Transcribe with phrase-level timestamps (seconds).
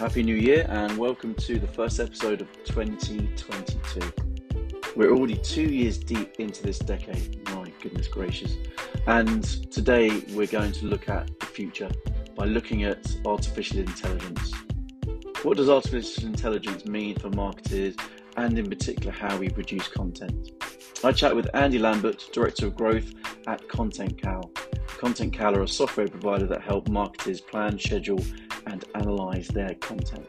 [0.00, 4.00] Happy New Year and welcome to the first episode of 2022.
[4.96, 8.56] We're already two years deep into this decade, my goodness gracious.
[9.06, 11.90] And today we're going to look at the future
[12.34, 14.54] by looking at artificial intelligence.
[15.42, 17.94] What does artificial intelligence mean for marketers
[18.38, 20.62] and, in particular, how we produce content?
[21.04, 23.12] I chat with Andy Lambert, Director of Growth
[23.46, 24.50] at Content Cal.
[24.96, 28.24] Content Cal are a software provider that help marketers plan, schedule,
[28.66, 30.26] and analyze their content.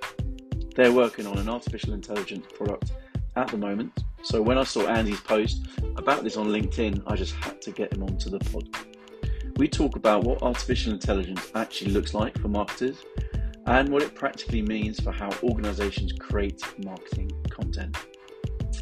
[0.76, 2.94] They're working on an artificial intelligence product
[3.36, 4.04] at the moment.
[4.24, 5.66] So when I saw Andy's post
[5.98, 8.70] about this on LinkedIn, I just had to get him onto the pod.
[9.58, 13.04] We talk about what artificial intelligence actually looks like for marketers
[13.68, 17.96] and what it practically means for how organizations create marketing content.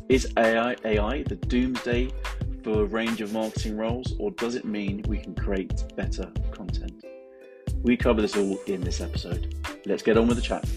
[0.07, 2.11] Is AI AI the doomsday
[2.63, 6.68] for a range of marketing roles or does it mean we can create better content?
[7.81, 9.55] We cover this all in this episode.
[9.85, 10.67] Let's get on with the chat.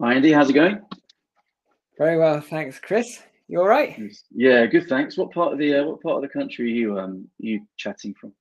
[0.00, 0.82] Hi Andy, how's it going?
[1.96, 3.22] Very well, thanks, Chris.
[3.48, 3.98] You all right?
[4.30, 4.86] Yeah, good.
[4.88, 5.16] Thanks.
[5.16, 8.14] What part of the uh, what part of the country are you um you chatting
[8.20, 8.34] from?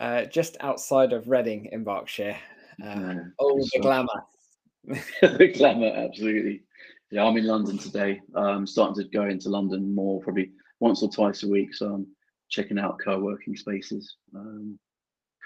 [0.00, 2.36] Uh, just outside of Reading in Berkshire.
[2.82, 4.08] Uh, oh, the glamour.
[4.84, 6.62] the glamour, absolutely.
[7.10, 8.20] Yeah, I'm in London today.
[8.34, 10.50] Um, starting to go into London more, probably
[10.82, 11.74] once or twice a week.
[11.74, 12.06] So I'm
[12.50, 14.16] checking out co-working spaces.
[14.34, 14.78] Um,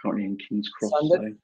[0.01, 0.93] currently in King's Cross.
[0.93, 1.34] So?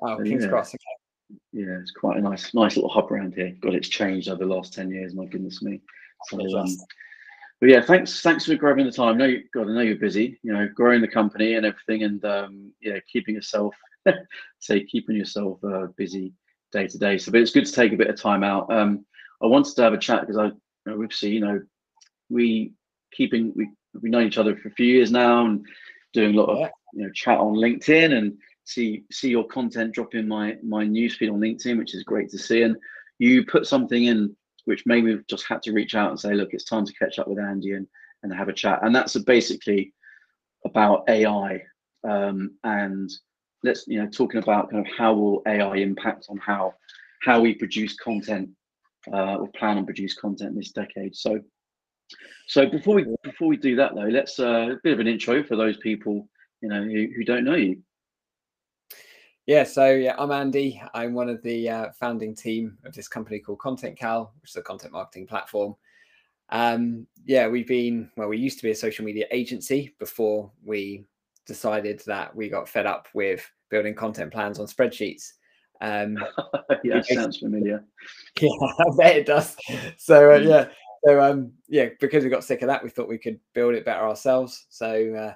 [0.00, 0.50] Oh, King's yeah.
[0.50, 0.74] Cross.
[0.74, 1.38] Okay.
[1.52, 3.54] yeah, it's quite a nice, nice little hub around here.
[3.60, 5.14] God, it's changed over the last ten years.
[5.14, 5.80] My goodness me.
[6.30, 6.68] So, um,
[7.60, 9.14] but yeah, thanks, thanks for grabbing the time.
[9.14, 10.38] I know, you, God, I know you're busy.
[10.42, 13.74] You know, growing the company and everything, and um, yeah, keeping yourself,
[14.60, 16.32] say, keeping yourself uh, busy
[16.70, 17.18] day to day.
[17.18, 18.72] So, but it's good to take a bit of time out.
[18.72, 19.04] Um,
[19.42, 20.52] I wanted to have a chat because I, you
[20.86, 21.60] know, obviously, you know,
[22.28, 22.74] we
[23.12, 23.68] keeping we
[24.00, 25.64] we know each other for a few years now, and
[26.12, 30.14] doing a lot of you know chat on LinkedIn and see see your content drop
[30.14, 32.62] in my my newsfeed on LinkedIn, which is great to see.
[32.62, 32.76] And
[33.18, 36.50] you put something in which made me just had to reach out and say, look,
[36.52, 37.86] it's time to catch up with Andy and
[38.22, 38.80] and have a chat.
[38.82, 39.92] And that's basically
[40.64, 41.62] about AI
[42.04, 43.10] um, and
[43.64, 46.74] let's you know talking about kind of how will AI impact on how
[47.22, 48.48] how we produce content
[49.12, 51.16] uh, or plan and produce content this decade.
[51.16, 51.40] So
[52.46, 55.42] so before we before we do that though, let's uh, a bit of an intro
[55.42, 56.28] for those people
[56.60, 57.82] you know who, who don't know you.
[59.46, 60.80] Yeah, so yeah, I'm Andy.
[60.92, 64.56] I'm one of the uh, founding team of this company called Content Cal, which is
[64.56, 65.74] a content marketing platform.
[66.50, 68.28] Um, yeah, we've been well.
[68.28, 71.04] We used to be a social media agency before we
[71.46, 75.32] decided that we got fed up with building content plans on spreadsheets.
[75.80, 76.18] Um,
[76.84, 77.84] yeah, sounds familiar.
[78.40, 79.56] Yeah, I bet it does.
[79.96, 80.48] So uh, Mm.
[80.48, 80.68] yeah,
[81.04, 83.84] so um, yeah, because we got sick of that, we thought we could build it
[83.84, 84.66] better ourselves.
[84.68, 85.34] So uh,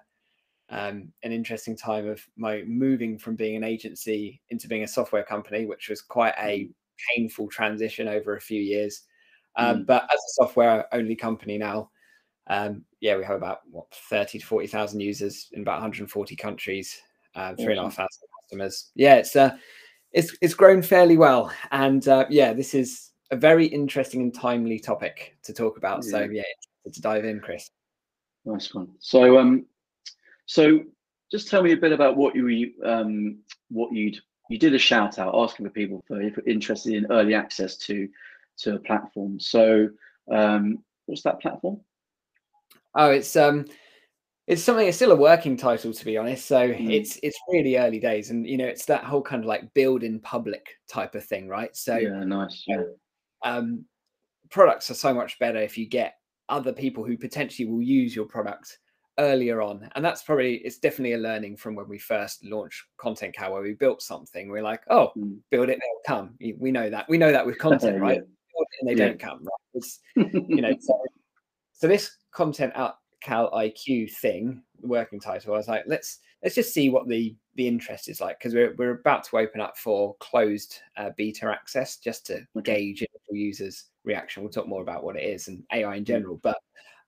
[0.75, 5.25] um, an interesting time of my moving from being an agency into being a software
[5.25, 6.69] company, which was quite a
[7.15, 9.03] painful transition over a few years.
[9.56, 9.87] Um, Mm.
[9.87, 11.91] But as a software only company now,
[12.49, 17.00] um, yeah, we have about what thirty to forty thousand users in about 140 countries,
[17.34, 18.91] uh, three and a half thousand customers.
[18.94, 19.56] Yeah, it's uh,
[20.12, 24.78] it's it's grown fairly well, and uh, yeah, this is a very interesting and timely
[24.78, 26.04] topic to talk about.
[26.04, 26.43] So Yeah.
[26.84, 27.70] yeah, to dive in, Chris.
[28.44, 28.88] Nice one.
[29.00, 29.66] So um,
[30.47, 30.81] so
[31.31, 33.38] just tell me a bit about what you um
[33.70, 34.19] what you'd
[34.50, 38.09] you did a shout out asking for people for if interested in early access to
[38.59, 39.41] to a platform.
[39.41, 39.88] So
[40.31, 41.81] um, what's that platform?
[42.94, 43.64] Oh, it's um,
[44.47, 44.87] it's something.
[44.87, 46.44] It's still a working title, to be honest.
[46.47, 46.93] So Mm.
[46.93, 50.03] it's it's really early days, and you know, it's that whole kind of like build
[50.03, 51.75] in public type of thing, right?
[51.75, 52.64] So yeah, nice.
[52.66, 52.82] Yeah.
[53.45, 53.85] Um,
[54.51, 56.15] products are so much better if you get
[56.49, 58.79] other people who potentially will use your product
[59.19, 63.35] earlier on and that's probably it's definitely a learning from when we first launched content
[63.35, 65.39] cal where we built something we're like oh Mm.
[65.51, 68.65] build it they'll come we know that we know that with content right Yeah.
[68.81, 69.09] And they Yeah.
[69.09, 70.99] don't come right it's you know so,
[71.75, 76.73] so this content out cal iq thing working title i was like let's let's just
[76.75, 80.15] see what the the interest is like because we're, we're about to open up for
[80.21, 82.75] closed uh, beta access just to Okay.
[82.75, 86.39] gauge initial users reaction we'll talk more about what it is and ai in general
[86.43, 86.56] but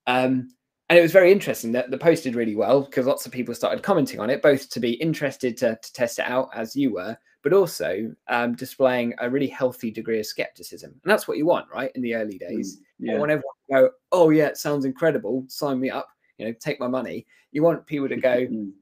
[0.07, 0.51] um
[0.91, 3.55] and it was very interesting that the post did really well because lots of people
[3.55, 6.93] started commenting on it both to be interested to, to test it out as you
[6.93, 11.45] were but also um, displaying a really healthy degree of skepticism and that's what you
[11.47, 13.19] want right in the early days Mm, yeah.
[13.19, 15.45] want everyone to go, oh yeah, it sounds incredible.
[15.49, 16.09] Sign me up.
[16.39, 17.27] You know, take my money.
[17.53, 18.73] You want people to go, Mm,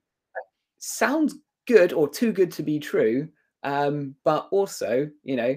[0.82, 1.37] sounds
[1.67, 3.29] good or too good to be true.
[3.62, 5.56] Um, but also, you know,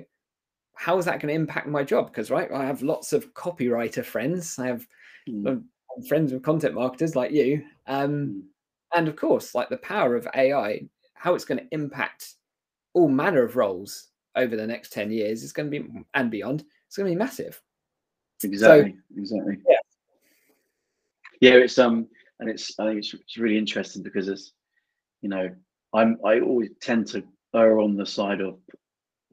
[0.75, 2.07] how is that going to impact my job?
[2.07, 4.59] Because right, I have lots of copywriter friends.
[4.59, 4.85] I have
[5.27, 5.63] mm,
[6.07, 7.63] friends with content marketers like you.
[7.87, 8.41] Um, mm.
[8.95, 12.35] and of course, like the power of AI, how it's going to impact
[12.93, 16.65] all manner of roles over the next 10 years is going to be and beyond
[16.87, 17.61] it's going to be massive
[18.43, 19.75] exactly so, exactly yeah
[21.41, 22.07] yeah it's um
[22.39, 24.53] and it's i think it's, it's really interesting because it's
[25.25, 25.49] you know
[25.95, 27.23] i'm i always tend to
[27.55, 28.59] err on the side of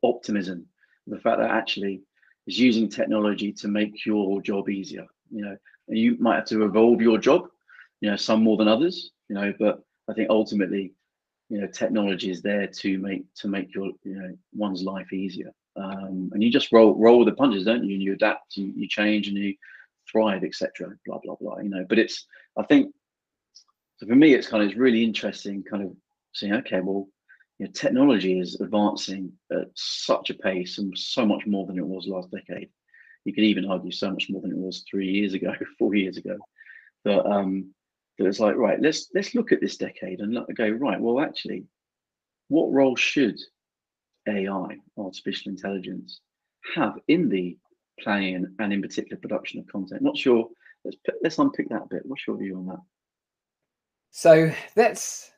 [0.02, 0.66] optimism
[1.06, 2.00] the fact that actually
[2.46, 5.56] is using technology to make your job easier you know.
[5.88, 7.42] And you might have to evolve your job
[8.00, 9.74] you know some more than others you know but
[10.08, 10.94] i think ultimately
[11.52, 15.52] you know technology is there to make to make your you know one's life easier.
[15.76, 17.94] Um, and you just roll roll with the punches don't you?
[17.94, 19.54] And you adapt you, you change and you
[20.10, 21.84] thrive etc blah blah blah you know.
[21.86, 22.94] But it's i think
[24.02, 25.92] so for me it's kind of it's really interesting kind of
[26.34, 27.06] seeing okay well
[27.58, 31.86] you know, technology is advancing at such a pace and so much more than it
[31.86, 32.70] was last decade.
[33.24, 36.16] You could even argue so much more than it was three years ago four years
[36.16, 36.36] ago.
[37.04, 37.72] That um
[38.18, 41.64] that it's like right let's let's look at this decade and go right well actually
[42.48, 43.38] what role should
[44.28, 46.20] ai artificial intelligence
[46.74, 47.56] have in the
[48.00, 50.02] planning and, in particular production of content?
[50.02, 50.48] What's your
[50.84, 52.02] let's let's unpick that a bit.
[52.04, 52.80] What's your view on that
[54.12, 55.32] so let's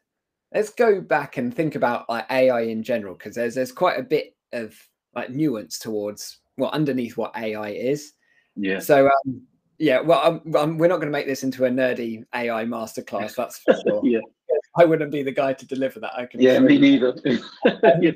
[0.53, 4.03] let's go back and think about like ai in general because there's there's quite a
[4.03, 4.76] bit of
[5.15, 8.12] like nuance towards well underneath what ai is
[8.56, 9.43] yeah so um
[9.79, 13.35] yeah, well, I'm, I'm, we're not going to make this into a nerdy AI masterclass.
[13.37, 14.00] That's for sure.
[14.05, 14.21] yeah,
[14.77, 16.15] I wouldn't be the guy to deliver that.
[16.15, 16.41] I can.
[16.41, 17.17] Yeah, me neither.
[18.00, 18.12] yeah.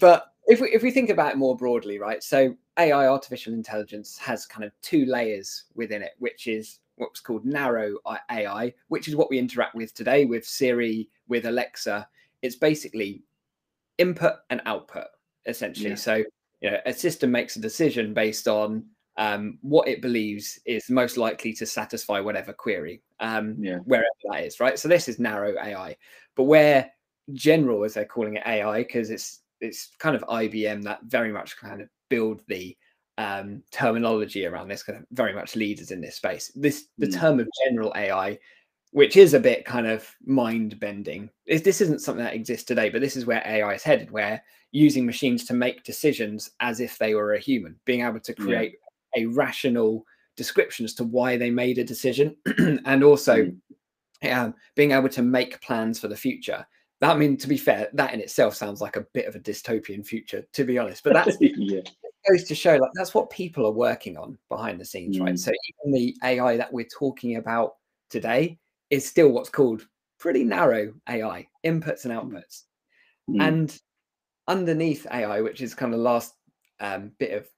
[0.00, 2.22] But if we if we think about it more broadly, right?
[2.22, 7.44] So AI, artificial intelligence, has kind of two layers within it, which is what's called
[7.44, 7.96] narrow
[8.30, 12.06] AI, which is what we interact with today with Siri, with Alexa.
[12.42, 13.22] It's basically
[13.98, 15.06] input and output,
[15.46, 15.90] essentially.
[15.90, 15.96] Yeah.
[15.96, 16.24] So
[16.60, 18.84] you know, a system makes a decision based on
[19.16, 23.78] um, what it believes is most likely to satisfy whatever query, um, yeah.
[23.78, 24.78] wherever that is, right?
[24.78, 25.96] So this is narrow AI,
[26.36, 26.90] but where
[27.32, 31.56] general, as they're calling it AI, because it's it's kind of IBM that very much
[31.56, 32.76] kind of build the
[33.18, 36.50] um, terminology around this, kind of very much leaders in this space.
[36.54, 37.18] This the mm.
[37.18, 38.38] term of general AI,
[38.92, 41.28] which is a bit kind of mind bending.
[41.46, 44.42] This isn't something that exists today, but this is where AI is headed, where
[44.72, 48.72] using machines to make decisions as if they were a human, being able to create
[48.72, 48.78] yeah
[49.16, 50.04] a rational
[50.36, 52.36] description as to why they made a decision
[52.84, 53.50] and also
[54.22, 54.32] mm.
[54.32, 56.66] um, being able to make plans for the future
[57.00, 59.40] that I mean to be fair that in itself sounds like a bit of a
[59.40, 61.80] dystopian future to be honest but that's yeah.
[62.30, 65.24] Goes to show like that's what people are working on behind the scenes mm.
[65.24, 67.76] right so even the ai that we're talking about
[68.10, 68.58] today
[68.90, 69.86] is still what's called
[70.18, 72.20] pretty narrow ai inputs and mm.
[72.20, 72.62] outputs
[73.30, 73.40] mm.
[73.40, 73.80] and
[74.48, 76.34] underneath ai which is kind of the last
[76.80, 77.48] um, bit of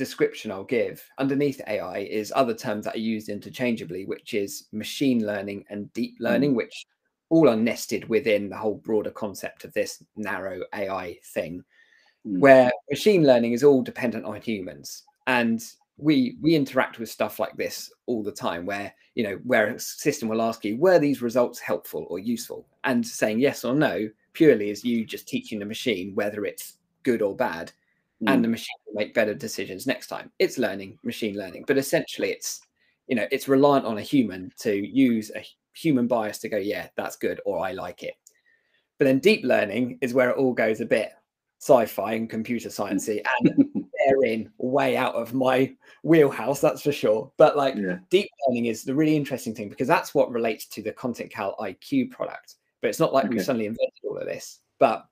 [0.00, 5.26] description I'll give underneath AI is other terms that are used interchangeably, which is machine
[5.26, 6.24] learning and deep mm.
[6.24, 6.56] learning, mm.
[6.56, 6.86] which
[7.28, 11.62] all are nested within the whole broader concept of this narrow AI thing,
[12.26, 12.38] mm.
[12.38, 15.04] where machine learning is all dependent on humans.
[15.26, 15.62] And
[15.96, 19.78] we we interact with stuff like this all the time where you know where a
[19.78, 24.08] system will ask you were these results helpful or useful and saying yes or no
[24.32, 27.70] purely is you just teaching the machine whether it's good or bad
[28.22, 28.32] mm.
[28.32, 30.30] and the machine will make better decisions next time.
[30.38, 32.60] It's learning, machine learning, but essentially it's
[33.06, 36.88] you know it's reliant on a human to use a human bias to go, yeah,
[36.96, 38.14] that's good, or I like it.
[38.98, 41.12] But then deep learning is where it all goes a bit
[41.60, 47.30] sci-fi and computer sciencey, and they're in way out of my wheelhouse, that's for sure.
[47.36, 47.98] But like yeah.
[48.08, 51.56] deep learning is the really interesting thing because that's what relates to the Content Cal
[51.60, 52.56] IQ product.
[52.80, 53.34] But it's not like okay.
[53.34, 54.60] we've suddenly invented all of this.
[54.78, 55.06] But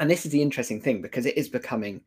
[0.00, 2.00] and this is the interesting thing because it is becoming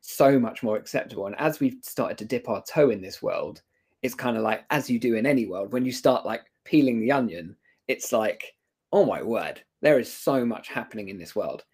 [0.00, 1.26] so much more acceptable.
[1.26, 3.62] And as we've started to dip our toe in this world,
[4.02, 7.00] it's kind of like as you do in any world, when you start like peeling
[7.00, 8.54] the onion, it's like,
[8.92, 11.64] oh my word, there is so much happening in this world.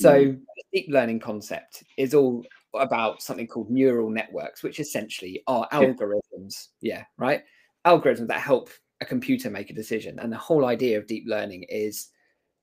[0.00, 0.40] So mm.
[0.72, 6.68] deep learning concept is all about something called neural networks, which essentially are algorithms.
[6.80, 7.42] Yeah, right.
[7.86, 10.18] Algorithms that help a computer make a decision.
[10.18, 12.08] And the whole idea of deep learning is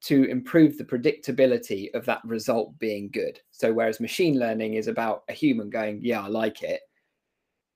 [0.01, 3.39] to improve the predictability of that result being good.
[3.51, 6.81] So, whereas machine learning is about a human going, Yeah, I like it,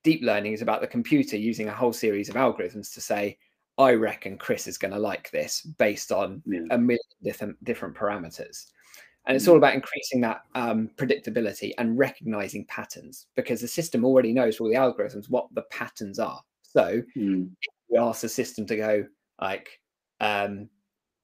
[0.03, 3.37] deep learning is about the computer using a whole series of algorithms to say,
[3.77, 6.61] I reckon Chris is going to like this based on yeah.
[6.71, 8.67] a million different, different parameters.
[9.27, 9.59] And it's all mm.
[9.59, 14.75] about increasing that um, predictability and recognizing patterns because the system already knows all the
[14.75, 16.41] algorithms what the patterns are.
[16.63, 17.49] So, mm.
[17.89, 19.05] we ask the system to go,
[19.39, 19.79] like,
[20.21, 20.69] um,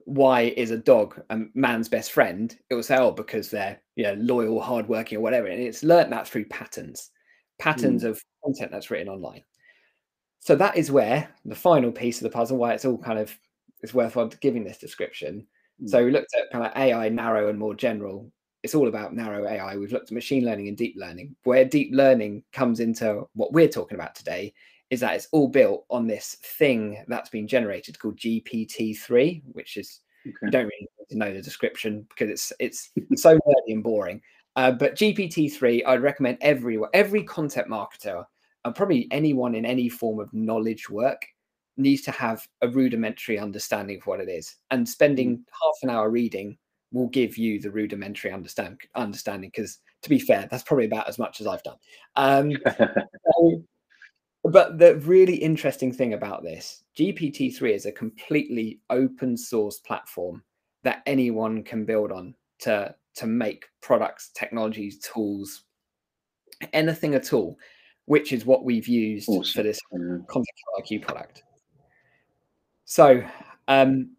[0.06, 4.04] why is a dog a man's best friend, it will say, oh, because they're you
[4.04, 5.48] know, loyal, hardworking, or whatever.
[5.48, 7.12] And it's learnt that through patterns,
[7.60, 8.10] patterns mm.
[8.10, 9.44] of content that's written online.
[10.40, 13.38] So that is where the final piece of the puzzle, why it's all kind of
[13.82, 15.46] it's worthwhile giving this description.
[15.84, 15.90] Mm.
[15.90, 18.32] So we looked at kind of AI narrow and more general.
[18.64, 19.78] It's all about narrow AI.
[19.78, 21.36] We've looked at machine learning and deep learning.
[21.44, 24.54] Where deep learning comes into what we're talking about today
[24.90, 30.02] is that it's all built on this thing that's been generated called GPT-3, which is
[30.28, 30.36] Okay.
[30.44, 34.22] you don't really need to know the description because it's it's so nerdy and boring.
[34.56, 38.26] Uh, but GPT-3, I'd recommend everyone, every content marketer,
[38.66, 41.26] and probably anyone in any form of knowledge work
[41.78, 44.56] needs to have a rudimentary understanding of what it is.
[44.72, 46.58] And spending half an hour reading
[46.92, 49.50] will give you the rudimentary understand understanding.
[49.54, 51.78] Because to be fair, that's probably about as much as I've done.
[52.16, 52.52] Um,
[53.34, 53.64] so-
[54.44, 60.42] but the really interesting thing about this, GPT-3 is a completely open source platform
[60.84, 65.64] that anyone can build on to to make products, technologies, tools,
[66.72, 67.58] anything at all,
[68.06, 69.64] which is what we've used for Awesome.
[69.64, 70.18] this Yeah.
[70.28, 70.48] content
[70.80, 71.44] IQ product.
[72.90, 73.22] So,
[73.68, 74.12] um,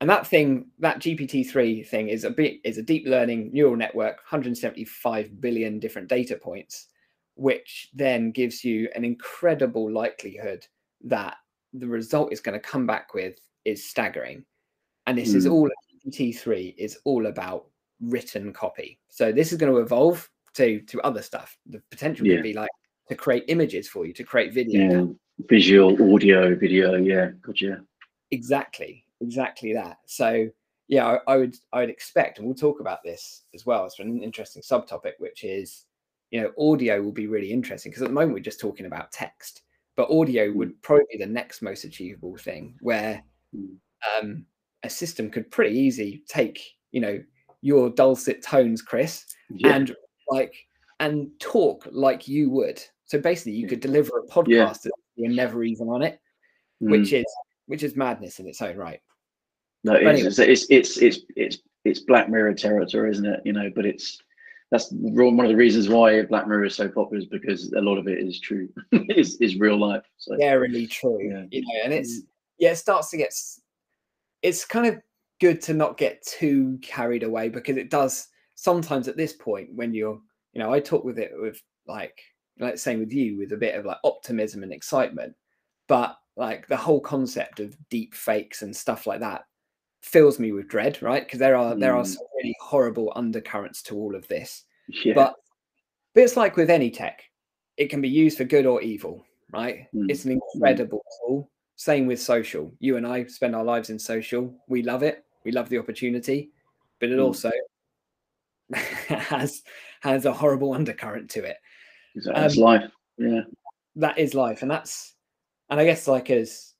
[0.00, 4.18] and that thing, that GPT-3 thing is a bit is a deep learning neural network,
[4.18, 6.86] 175 billion different data points,
[7.34, 10.64] which then gives you an incredible likelihood
[11.04, 11.34] that
[11.72, 14.44] the result is going to come back with is staggering.
[15.08, 15.50] And this is Mm.
[15.52, 15.68] all
[16.04, 17.66] GPT-3 is all about
[18.00, 19.00] written copy.
[19.08, 21.58] So this is going to evolve to to other stuff.
[21.66, 22.36] The potential Yeah.
[22.36, 22.70] could be like
[23.08, 24.80] to create images for you, to create video.
[24.90, 25.06] yeah.
[25.48, 26.94] Visual, audio, video.
[26.96, 27.32] Yeah.
[27.40, 27.84] Gotcha.
[28.32, 30.48] Exactly exactly that so
[30.88, 33.98] yeah I, I would i would expect and we'll talk about this as well it's
[34.00, 35.84] an interesting subtopic which is
[36.30, 39.12] you know audio will be really interesting because at the moment we're just talking about
[39.12, 39.62] text
[39.96, 40.54] but audio Mm.
[40.56, 43.22] would probably be the next most achievable thing where
[43.54, 43.76] Mm.
[44.20, 44.46] um,
[44.82, 46.58] a system could pretty easy take
[46.90, 47.22] you know
[47.60, 49.76] your dulcet tones chris Yeah.
[49.76, 49.94] and
[50.30, 50.54] like
[51.00, 55.62] and talk like you would so basically you could deliver a podcast that you're never
[55.62, 56.18] even on it
[56.82, 56.90] Mm.
[56.90, 57.26] which is
[57.66, 59.00] which is madness in its own right
[59.84, 60.52] No, it's, anyway.
[60.52, 63.40] it's, it's it's it's it's Black Mirror territory, isn't it?
[63.44, 64.18] You know, but it's
[64.70, 67.98] that's one of the reasons why Black Mirror is so popular is because a lot
[67.98, 68.68] of it is true,
[69.10, 70.04] is is real life.
[70.18, 71.44] So scarily true Yeah.
[71.50, 72.26] you know and it's mm.
[72.58, 73.34] yeah it starts to get
[74.42, 75.00] it's kind of
[75.40, 79.92] good to not get too carried away because it does sometimes at this point when
[79.92, 80.20] you're
[80.52, 82.20] you know i talk with it with like
[82.60, 85.34] like same with you with a bit of like optimism and excitement
[85.88, 89.44] but like the whole concept of deep fakes and stuff like that
[90.02, 91.24] fills me with dread right?
[91.24, 92.14] Because there are there are Mm.
[92.14, 94.64] some really horrible undercurrents to all of this
[95.04, 95.34] yeah, but
[96.14, 97.22] but it's like with any tech
[97.76, 99.86] it can be used for good or evil right?
[99.94, 101.50] Mm, it's an incredible tool.
[101.76, 102.72] Same with social.
[102.78, 104.54] You and i spend our lives in social.
[104.68, 105.24] We love it.
[105.44, 106.50] We love the opportunity
[107.00, 107.24] but it Mm.
[107.24, 107.50] also
[108.72, 109.62] has
[110.00, 111.56] has a horrible undercurrent to it.
[112.14, 112.90] That's um, life.
[113.18, 113.42] Yeah,
[113.96, 115.11] that is life and that's
[115.72, 116.74] and i guess like as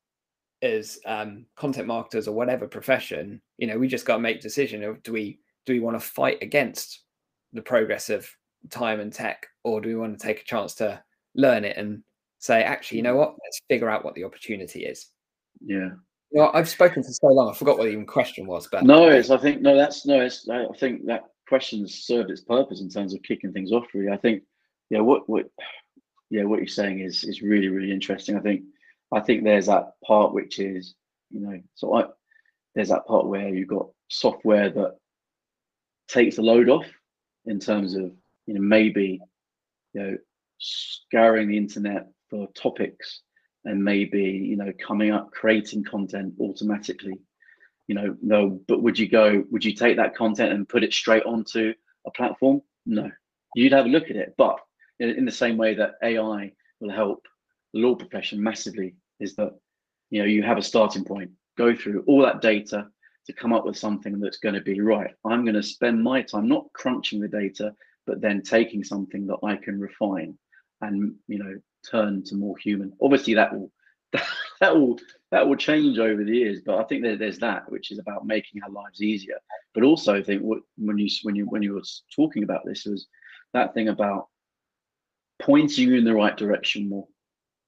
[0.63, 4.85] as um content marketers or whatever profession you know we just got to make decision
[4.85, 7.01] of do we do we want to fight against
[7.53, 8.29] the progress of
[8.71, 11.03] time and tech or do we want to take a chance to
[11.35, 12.03] learn it and
[12.39, 15.09] say actually you know what let's figure out what the opportunity is
[15.65, 15.91] yeah.
[16.31, 18.85] you know, i've spoken for so long i forgot what the even question was but
[18.85, 19.31] No, it's.
[19.31, 19.77] I think no.
[19.77, 20.21] That's no.
[20.21, 20.49] It's.
[20.49, 23.87] I think that question's served its purpose in terms of kicking things off.
[23.95, 24.43] Really, I think.
[24.91, 25.01] Yeah.
[25.01, 25.29] What.
[25.29, 25.47] What.
[26.31, 26.45] Yeah.
[26.45, 28.37] What you're saying is is really really interesting.
[28.37, 28.63] I think.
[29.13, 30.95] I think there's that part which is
[31.31, 32.05] you know so I
[32.75, 34.97] there's that part where you've got software that
[36.09, 36.87] takes the load off
[37.47, 38.13] in terms of
[38.47, 39.21] you know maybe
[39.95, 40.17] you know
[40.59, 43.23] scouring the internet for topics
[43.65, 47.19] and maybe you know coming up creating content automatically.
[47.89, 50.93] You know no but would you go would you take that content and put it
[50.93, 51.75] straight onto
[52.07, 52.63] a platform?
[52.87, 53.11] No.
[53.55, 54.59] You'd have a look at it but
[54.99, 57.27] in, in the same way that ai will help
[57.75, 59.53] the law profession massively is that
[60.11, 61.31] you know you have a starting point.
[61.57, 62.89] Go through all that data
[63.27, 65.15] to come up with something that's going to be right.
[65.25, 67.75] I'm going to spend my time not crunching the data
[68.07, 70.37] but then taking something that i can refine
[70.81, 71.55] and you know
[71.89, 72.93] turn to more human.
[73.01, 73.71] Obviously that will
[74.61, 74.99] that will
[75.31, 78.27] that will change over the years but i think that there's that which is about
[78.27, 79.39] making our lives easier.
[79.75, 81.83] But also i think what when you when you when you were
[82.15, 83.07] talking about this was
[83.53, 84.29] that thing about
[85.41, 87.07] pointing you in the right direction more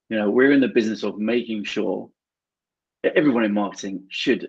[0.09, 2.11] you know we're in the business of making sure
[3.05, 4.49] everyone in marketing should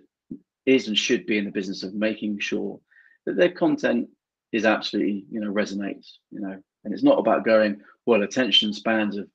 [0.65, 2.79] is and should be in the business of making sure
[3.25, 4.07] that their content
[4.51, 6.57] is absolutely you know resonates you know.
[6.83, 9.27] And it's not about going well attention spans of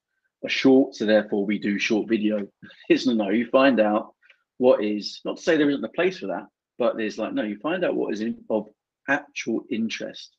[0.44, 2.46] are short so therefore we do short video.
[2.88, 4.14] It's no no you find out
[4.58, 6.46] what is not to say there isn't a place for that
[6.78, 8.68] but there's like no you find out what is in, of
[9.08, 10.36] actual interest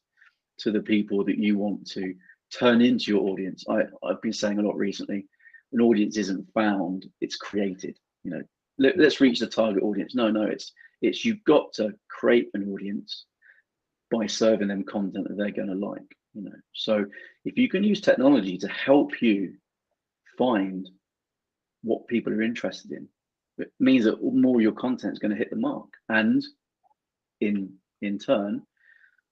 [0.59, 2.13] to the people that you want to
[2.51, 3.65] turn into your audience.
[3.69, 5.27] I, i've been saying a lot recently
[5.73, 8.41] an audience isn't found it's created you know
[8.81, 10.15] let, us reach the target audience.
[10.15, 13.25] No, no, it's it's you've got to create an audience
[14.11, 16.17] by serving them content that they're going to like.
[16.33, 17.05] You know, so
[17.45, 19.53] if you can use technology to help you
[20.37, 20.89] find
[21.83, 23.07] what people are interested in,
[23.57, 26.43] it means that more of your content is going to hit the mark, and
[27.39, 28.63] in in turn,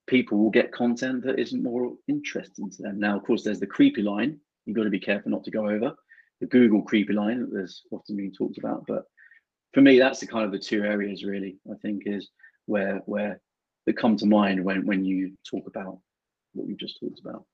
[0.08, 3.00] people will get content that isn't more interesting to them.
[3.00, 4.40] Now, of course, there's the creepy line.
[4.66, 5.96] You've got to be careful not to go over
[6.40, 8.86] the Google creepy line that there's often being talked about.
[8.88, 9.04] But
[9.74, 11.58] for me, that's the kind of the two areas really.
[11.72, 12.30] I think is
[12.66, 13.42] where where
[13.86, 16.00] that come to mind when when you talk about
[16.54, 17.46] what we just talked about.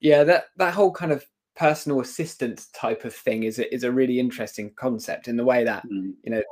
[0.00, 1.24] Yeah, that that whole kind of
[1.56, 5.84] personal assistant type of thing is is a really interesting concept in the way that
[5.86, 6.12] mm.
[6.22, 6.42] you know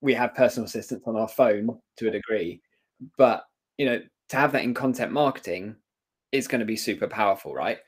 [0.00, 2.60] we have personal assistants on our phone to a degree,
[3.16, 3.44] but
[3.78, 5.76] you know to have that in content marketing
[6.32, 7.78] is going to be super powerful, right?
[7.78, 7.80] Mm.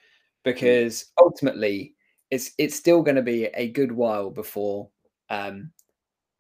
[0.44, 1.95] Because ultimately,
[2.30, 4.88] it's it's still going to be a good while before
[5.30, 5.70] um,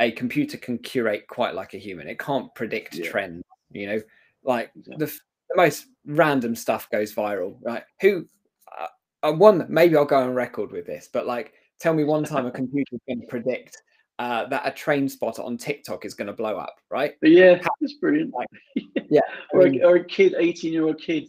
[0.00, 2.08] a computer can curate quite like a human.
[2.08, 3.10] It can't predict yeah.
[3.10, 4.02] trends, you know,
[4.44, 4.96] like yeah.
[4.98, 7.82] the, the, most random stuff goes viral, right?
[8.00, 8.26] Who,
[8.78, 8.86] uh,
[9.22, 12.46] uh, one, maybe I'll go on record with this, but like, tell me one time
[12.46, 13.80] a computer can predict
[14.18, 17.14] uh, that a train spotter on TikTok is going to blow up, right?
[17.22, 18.34] Yeah, that's brilliant.
[18.34, 18.48] Like,
[19.10, 19.20] yeah,
[19.52, 21.28] or, a, or a kid, eighteen-year-old kid,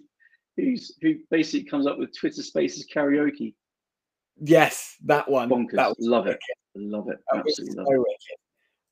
[0.55, 3.53] who's who basically comes up with Twitter Spaces karaoke.
[4.39, 5.49] Yes, that one.
[5.49, 5.75] Bonkers.
[5.75, 6.39] That love wicked.
[6.75, 6.81] it.
[6.81, 7.17] Love it.
[7.33, 8.39] Absolutely love so it.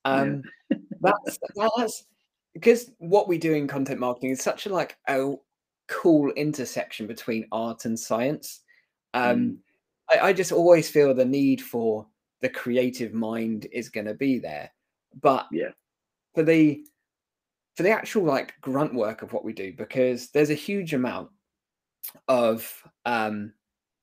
[0.06, 0.78] Um, yeah.
[1.02, 2.06] that's that's
[2.54, 5.34] because what we do in content marketing is such a like a
[5.88, 8.62] cool intersection between art and science.
[9.14, 9.58] Um, mm.
[10.10, 12.08] I, I just always feel the need for
[12.42, 14.72] the creative mind is going to be there,
[15.22, 15.72] but yeah,
[16.34, 16.84] for the
[17.76, 21.30] for the actual like grunt work of what we do, because there's a huge amount
[22.28, 22.72] of
[23.06, 23.54] um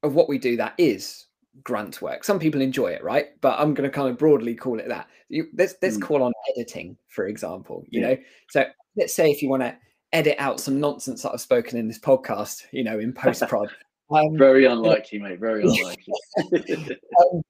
[0.02, 1.26] of what we do that is
[1.62, 2.24] grunt work.
[2.24, 3.40] Some people enjoy it, right?
[3.40, 5.08] But I'm going to kind of broadly call it that.
[5.28, 6.02] You, let's let's mm.
[6.02, 7.84] call on editing, for example.
[7.88, 8.08] You yeah.
[8.08, 8.18] know,
[8.50, 8.64] so
[8.96, 9.76] let's say if you want to
[10.12, 13.68] edit out some nonsense that I've spoken in this podcast, you know, in post prod.
[14.10, 15.40] Um, very unlikely, mate.
[15.40, 16.12] Very unlikely.
[17.18, 17.40] um,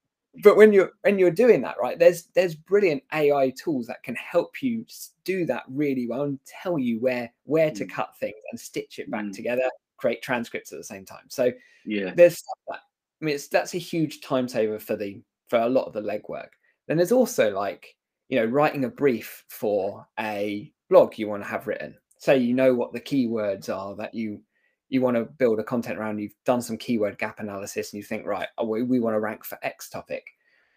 [0.43, 1.99] but when you're when you're doing that, right?
[1.99, 4.85] There's there's brilliant AI tools that can help you
[5.25, 7.75] do that really well and tell you where where mm.
[7.75, 9.35] to cut things and stitch it back mm.
[9.35, 11.25] together, create transcripts at the same time.
[11.27, 11.51] So
[11.85, 12.79] yeah, there's stuff that
[13.23, 16.01] I mean, it's that's a huge time saver for the for a lot of the
[16.01, 16.49] legwork.
[16.87, 17.95] Then there's also like
[18.27, 21.95] you know writing a brief for a blog you want to have written.
[22.17, 24.41] Say you know what the keywords are that you
[24.89, 26.19] you want to build a content around.
[26.19, 29.21] You've done some keyword gap analysis and you think right, oh, we, we want to
[29.21, 30.25] rank for X topic.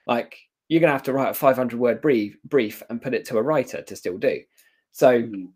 [0.07, 3.25] Like you're going to have to write a 500 word brief brief and put it
[3.27, 4.41] to a writer to still do.
[4.93, 5.47] So mm-hmm.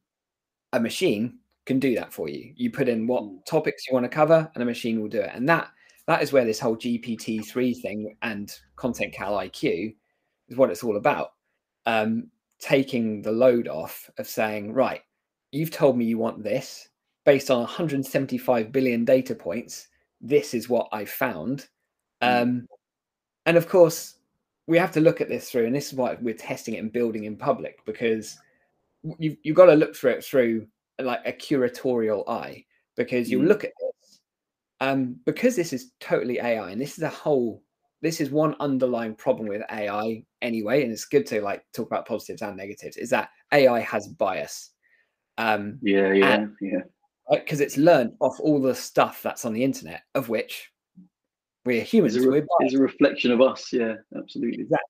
[0.72, 2.52] a machine can do that for you.
[2.56, 3.44] You put in what mm.
[3.46, 5.30] topics you want to cover, and a machine will do it.
[5.32, 5.70] And that
[6.10, 9.94] that is where this whole GPT-3 thing and Content Cal IQ
[10.48, 11.34] is what it's all about.
[11.86, 15.02] Um, taking the load off of saying, right,
[15.52, 16.88] you've told me you want this
[17.24, 19.86] based on 175 billion data points.
[20.20, 21.68] This is what I found.
[22.20, 22.28] Hmm.
[22.28, 22.68] Um,
[23.46, 24.16] and of course,
[24.66, 26.92] we have to look at this through, and this is why we're testing it and
[26.92, 28.36] building in public because
[29.18, 30.66] you've, you've got to look through it through
[30.98, 32.64] like a curatorial eye
[32.96, 33.46] because you mm.
[33.46, 33.70] look at
[34.80, 37.62] um, because this is totally AI, and this is a whole,
[38.00, 42.06] this is one underlying problem with AI anyway, and it's good to like talk about
[42.06, 42.96] positives and negatives.
[42.96, 44.70] Is that AI has bias?
[45.38, 46.80] Um, yeah, yeah, and, yeah.
[47.30, 50.70] Because it's learned off all the stuff that's on the internet, of which
[51.64, 52.16] we're humans.
[52.16, 53.72] It's a, re- it's a reflection of us.
[53.72, 54.62] Yeah, absolutely.
[54.62, 54.86] Exactly.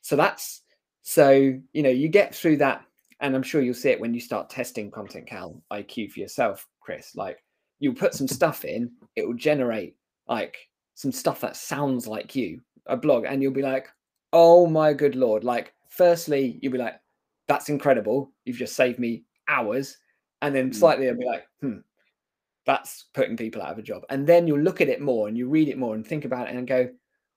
[0.00, 0.62] So that's
[1.02, 2.84] so you know you get through that,
[3.20, 6.66] and I'm sure you'll see it when you start testing Content Cal IQ for yourself,
[6.80, 7.16] Chris.
[7.16, 7.38] Like
[7.80, 9.96] you'll put some stuff in, it will generate
[10.28, 13.88] like some stuff that sounds like you, a blog, and you'll be like,
[14.32, 15.44] oh my good lord.
[15.44, 17.00] Like, firstly, you'll be like,
[17.46, 18.32] that's incredible.
[18.44, 19.96] You've just saved me hours.
[20.42, 20.72] And then hmm.
[20.72, 21.78] slightly, I'll be like, hmm,
[22.66, 24.02] that's putting people out of a job.
[24.10, 26.48] And then you'll look at it more and you read it more and think about
[26.48, 26.88] it and go,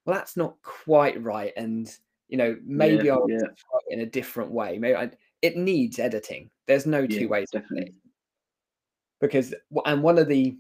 [0.06, 1.54] well, that's not quite right.
[1.56, 1.90] And,
[2.28, 3.40] you know, maybe yeah, I'll yeah.
[3.90, 4.78] in a different way.
[4.80, 6.50] Maybe I, it needs editing.
[6.68, 7.50] There's no two yeah, ways.
[7.52, 7.94] Definitely
[9.22, 9.54] because
[9.86, 10.58] and one of the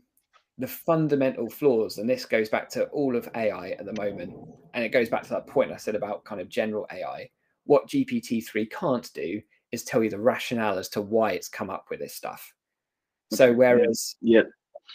[0.57, 4.33] the fundamental flaws, and this goes back to all of AI at the moment,
[4.73, 7.29] and it goes back to that point I said about kind of general AI.
[7.65, 11.85] What GPT-3 can't do is tell you the rationale as to why it's come up
[11.89, 12.53] with this stuff.
[13.31, 14.41] So whereas yeah.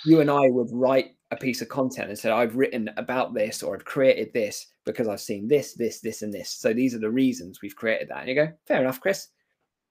[0.05, 3.63] you and I would write a piece of content and say, I've written about this
[3.63, 6.51] or I've created this because I've seen this, this, this, and this.
[6.51, 8.21] So these are the reasons we've created that.
[8.21, 9.29] And you go, fair enough, Chris.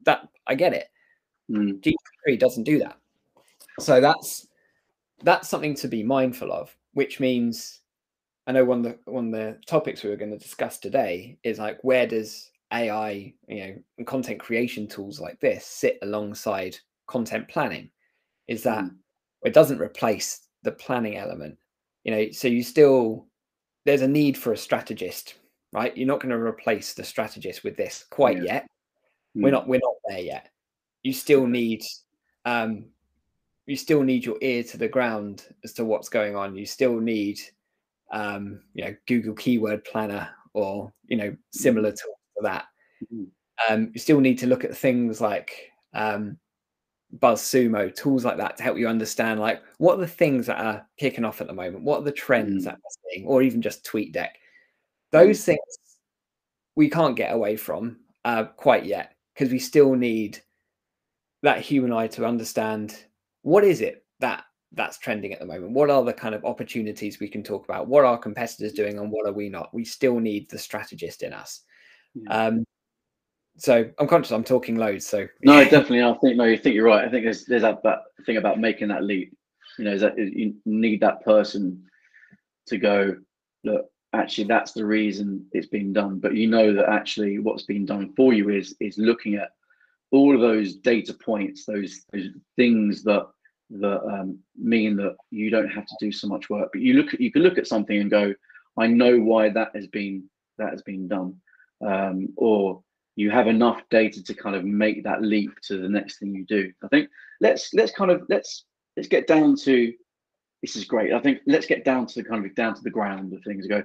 [0.06, 0.88] That I get it.
[1.50, 1.82] Mm.
[1.82, 2.98] GPT-3 doesn't do that.
[3.80, 4.48] So that's
[5.24, 7.82] that's something to be mindful of, which means
[8.48, 11.38] I know one of the one of the topics we were going to discuss today
[11.44, 16.78] is like where does AI, you know, and content creation tools like this sit alongside
[17.08, 17.90] content planning
[18.48, 18.96] is that mm.
[19.44, 21.58] it doesn't replace the planning element.
[22.04, 23.28] You know, so you still
[23.86, 25.36] there's a need for a strategist,
[25.72, 25.96] right?
[25.96, 28.44] You're not going to replace the strategist with this quite yeah.
[28.44, 28.68] yet.
[29.38, 29.44] Mm.
[29.44, 30.50] We're not we're not there yet.
[31.04, 31.84] You still need
[32.46, 32.86] um
[33.66, 36.56] you still need your ear to the ground as to what's going on.
[36.56, 37.40] You still need
[38.12, 42.02] um, you know, Google Keyword Planner or you know, similar mm.
[42.02, 42.66] tools for that.
[43.14, 43.28] Mm.
[43.70, 46.38] Um, you still need to look at things like um,
[47.20, 50.88] BuzzSumo, tools like that to help you understand like what are the things that are
[51.00, 52.66] kicking off at the moment, what are the trends mm.
[52.66, 54.30] that we're seeing, or even just TweetDeck.
[55.12, 55.46] Those mm.
[55.46, 55.60] things
[56.76, 60.40] we can't get away from uh, quite yet because we still need
[61.42, 63.06] that human eye to understand
[63.46, 67.20] what is it that that's trending at the moment what are the kind of opportunities
[67.20, 70.20] we can talk about what are competitors doing and what are we not we still
[70.20, 71.62] need the strategist in us
[72.16, 72.48] yeah.
[72.48, 72.66] um,
[73.58, 75.06] so I'm conscious I'm talking loads.
[75.08, 76.04] So no, definitely.
[76.04, 77.06] I think no, you think you're right.
[77.06, 79.36] I think there's there's that, that thing about making that leap.
[79.78, 81.84] You know, is that you need that person
[82.68, 83.16] to go
[83.64, 83.86] look.
[84.14, 86.20] Actually, that's the reason it's being done.
[86.20, 89.50] But you know that actually what's being done for you is is looking at
[90.12, 93.26] all of those data points, those those things that
[93.70, 96.70] that um, mean that you don't have to do so much work.
[96.72, 98.34] But you look at you can look at something and go,
[98.78, 101.36] I know why that has been that has been done,
[101.86, 102.84] um, or
[103.16, 106.46] you have enough data to kind of make that leap to the next thing you
[106.46, 106.72] do.
[106.84, 107.10] I think
[107.42, 109.94] let's let's kind of let's let's get down to
[110.62, 111.14] this is great.
[111.14, 113.68] I think let's get down to the kind of down to the ground of things.
[113.68, 113.84] Go,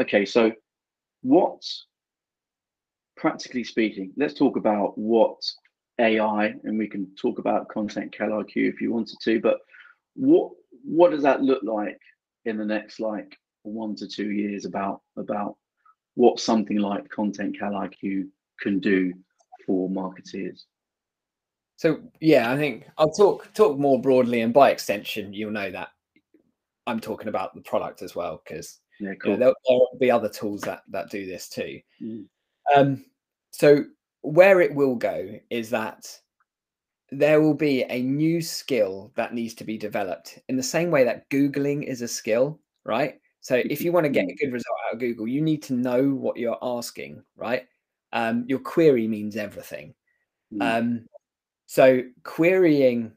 [0.00, 0.52] okay, so
[1.22, 1.62] what
[3.16, 5.38] practically speaking, let's talk about what
[6.02, 9.58] AI and we can talk about content IQ if you wanted to, but
[10.14, 10.50] what
[10.84, 12.00] what does that look like
[12.44, 15.56] in the next like one to two years about about
[16.14, 18.28] what something like content IQ
[18.60, 19.12] can do
[19.66, 20.62] for marketeers.
[21.76, 25.88] So yeah, I think I'll talk talk more broadly, and by extension, you'll know that
[26.86, 29.32] I'm talking about the product as well, because yeah, cool.
[29.32, 31.80] you know, there, will be other tools that that do this too.
[32.02, 32.26] Mm.
[32.74, 33.04] Um,
[33.50, 33.84] so
[34.22, 36.18] where it will go is that
[37.10, 41.04] there will be a new skill that needs to be developed in the same way
[41.04, 43.20] that googling is a skill, right?
[43.40, 45.74] So if you want to get a good result out of Google, you need to
[45.74, 47.66] know what you're asking, right?
[48.12, 49.94] um, your query means everything.
[50.52, 50.78] Mm.
[50.78, 51.06] Um,
[51.66, 53.12] so querying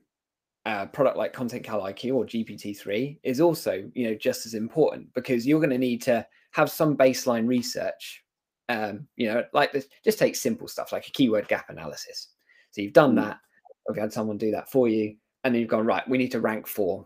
[0.66, 5.14] a product like Content Cal IQ or GPT-3 is also, you know, just as important
[5.14, 8.24] because you're going to need to have some baseline research.
[8.68, 12.30] Um, you know, like this, just take simple stuff like a keyword gap analysis.
[12.72, 13.24] So you've done mm.
[13.24, 13.40] that,
[13.86, 16.08] or you had someone do that for you, and then you've gone right.
[16.10, 17.06] We need to rank for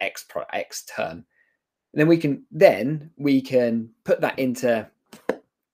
[0.00, 1.24] X pro X term.
[1.92, 4.88] And then we can then we can put that into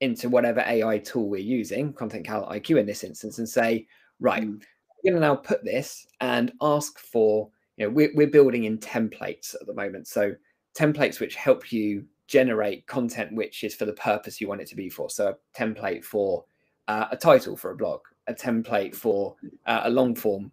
[0.03, 3.87] into whatever AI tool we're using, Content Cal IQ in this instance, and say,
[4.19, 4.61] right, mm.
[5.03, 8.79] we're going to now put this and ask for, you know, we're, we're building in
[8.79, 10.09] templates at the moment.
[10.09, 10.35] So
[10.77, 14.75] templates which help you generate content which is for the purpose you want it to
[14.75, 15.11] be for.
[15.11, 16.47] So a template for
[16.89, 20.51] uh, a title for a blog, a template for uh, a long form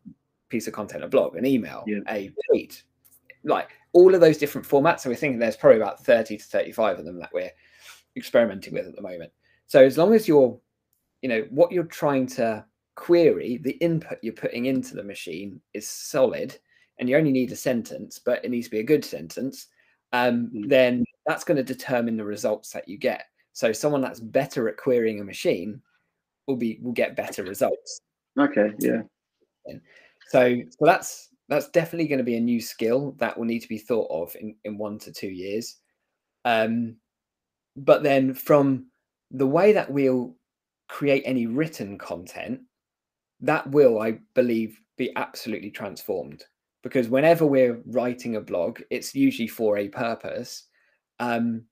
[0.50, 2.00] piece of content, a blog, an email, yeah.
[2.10, 2.84] a tweet,
[3.46, 5.00] like all of those different formats.
[5.00, 7.52] So we're thinking there's probably about 30 to 35 of them that we're
[8.18, 9.32] experimenting with at the moment.
[9.68, 10.60] So as long as you're,
[11.22, 12.66] you know, what you're trying to
[12.96, 16.58] query, the input you're putting into the machine is solid,
[16.98, 19.68] and you only need a sentence, but it needs to be a good sentence,
[20.14, 20.68] um, mm-hmm.
[20.68, 23.26] then that's going to determine the results that you get.
[23.54, 25.82] So someone that's better at querying a machine
[26.48, 28.02] will be will get better results.
[28.40, 29.02] Okay, yeah.
[30.30, 33.68] So so that's that's definitely going to be a new skill that will need to
[33.68, 35.78] be thought of in, in one to two years.
[36.46, 36.96] Um,
[37.76, 38.86] but then from
[39.32, 40.36] the way that we'll
[40.88, 42.62] create any written content,
[43.42, 46.44] that will, I believe, be absolutely transformed.
[46.82, 50.64] Because whenever we're writing a blog, it's usually for a purpose,
[51.20, 51.64] um,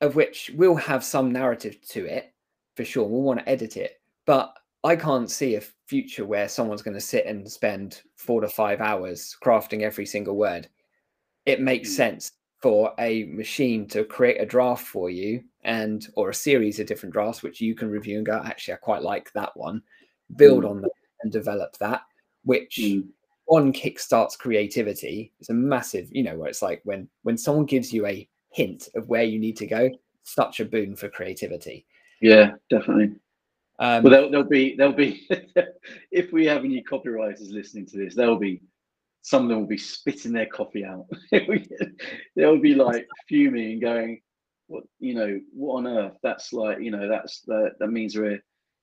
[0.00, 2.34] of which we'll have some narrative to it
[2.76, 3.06] for sure.
[3.06, 4.00] We'll want to edit it.
[4.26, 8.48] But I can't see a future where someone's going to sit and spend four to
[8.48, 10.68] five hours crafting every single word.
[11.46, 11.96] It makes mm.
[11.96, 16.86] sense for a machine to create a draft for you and or a series of
[16.86, 19.82] different drafts which you can review and go actually i quite like that one
[20.36, 20.70] build mm.
[20.70, 20.90] on that
[21.22, 22.02] and develop that
[22.44, 23.04] which mm.
[23.46, 27.92] One kickstarts creativity it's a massive you know where it's like when when someone gives
[27.92, 29.90] you a hint of where you need to go
[30.22, 31.84] such a boon for creativity
[32.20, 33.14] yeah definitely
[33.78, 35.28] um, well there'll, there'll be there'll be
[36.12, 38.60] if we have any copywriters listening to this there'll be
[39.22, 41.06] some of them will be spitting their coffee out.
[42.36, 44.20] They'll be like fuming and going,
[44.66, 45.40] "What you know?
[45.54, 46.16] What on earth?
[46.22, 48.42] That's like you know that's that that means we're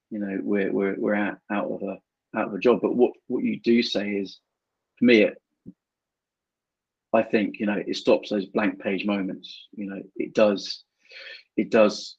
[0.09, 1.97] you know we're we're we're out, out of a
[2.37, 2.79] out of a job.
[2.81, 4.39] But what what you do say is,
[4.99, 5.41] for me, it,
[7.13, 9.67] I think you know it stops those blank page moments.
[9.71, 10.83] You know, it does
[11.57, 12.17] it does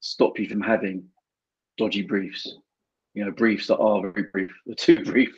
[0.00, 1.04] stop you from having
[1.78, 2.52] dodgy briefs.
[3.14, 5.34] You know, briefs that are very brief, or too brief.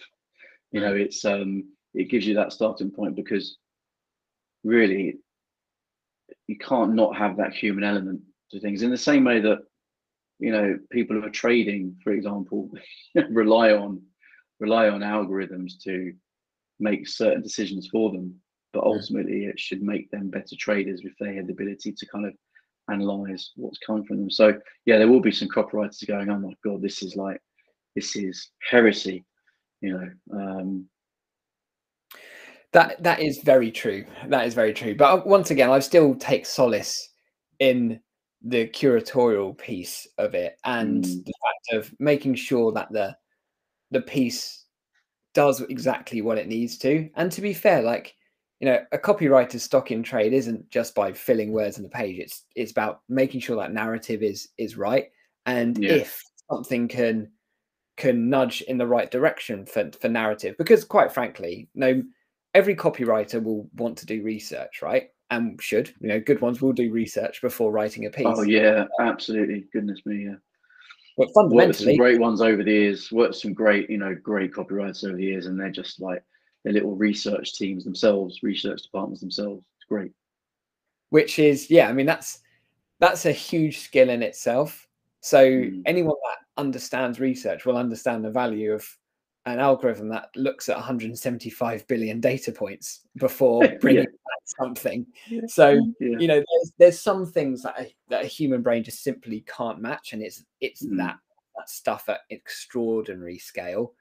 [0.73, 3.57] You know, it's um it gives you that starting point because
[4.65, 5.19] really
[6.47, 9.59] you can't not have that human element to things in the same way that
[10.39, 12.71] you know people who are trading for example
[13.31, 14.03] rely on
[14.59, 16.13] rely on algorithms to
[16.81, 18.35] make certain decisions for them
[18.73, 22.27] but ultimately it should make them better traders if they had the ability to kind
[22.27, 22.35] of
[22.91, 24.31] analyze what's coming from them.
[24.31, 27.41] So yeah there will be some copywriters going oh my god this is like
[27.95, 29.25] this is heresy
[29.81, 30.87] you know um
[32.73, 34.05] that that is very true.
[34.29, 34.95] That is very true.
[34.95, 37.09] But uh, once again i still take solace
[37.59, 38.01] in
[38.43, 41.25] the curatorial piece of it and mm.
[41.25, 43.15] the fact of making sure that the
[43.91, 44.60] the piece
[45.35, 48.15] does exactly what it needs to and to be fair like
[48.59, 52.19] you know a copywriter's stock in trade isn't just by filling words on the page
[52.19, 55.11] it's it's about making sure that narrative is is right
[55.47, 55.93] and yeah.
[55.93, 57.31] if something can
[57.97, 62.03] can nudge in the right direction for for narrative because quite frankly no
[62.55, 66.73] every copywriter will want to do research right and should you know good ones will
[66.73, 68.27] do research before writing a oh, piece.
[68.29, 69.67] Oh yeah, absolutely.
[69.73, 70.35] Goodness me, yeah.
[71.17, 73.13] But fundamentally, some great ones over the years.
[73.13, 76.23] Worked some great, you know, great copywriters over the years, and they're just like
[76.65, 79.63] their little research teams themselves, research departments themselves.
[79.77, 80.13] It's great.
[81.11, 82.41] Which is, yeah, I mean that's
[83.01, 84.87] that's a huge skill in itself.
[85.21, 85.83] So mm.
[85.87, 88.87] anyone that understands research will understand the value of
[89.47, 94.07] an algorithm that looks at 175 billion data points before bringing.
[94.59, 95.07] Something.
[95.29, 95.43] Yeah.
[95.47, 96.19] So yeah.
[96.19, 99.81] you know, there's, there's some things that a, that a human brain just simply can't
[99.81, 100.97] match, and it's it's mm.
[100.99, 101.17] that
[101.57, 103.95] that stuff at extraordinary scale.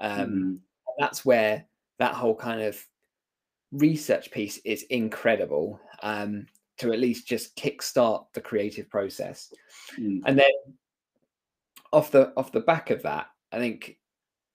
[0.00, 0.58] Um, mm.
[0.98, 1.64] That's where
[1.98, 2.82] that whole kind of
[3.72, 6.46] research piece is incredible um,
[6.78, 9.52] to at least just kickstart the creative process,
[9.98, 10.20] mm.
[10.26, 10.50] and then
[11.92, 13.98] off the off the back of that, I think